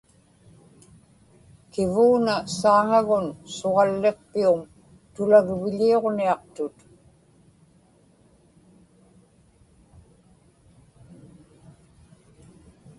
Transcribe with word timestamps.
kivuuna 1.71 2.33
saaŋagun 2.59 3.25
suġalliqpium 3.55 4.59
tulagviḷiuġniaqtut 5.13 6.75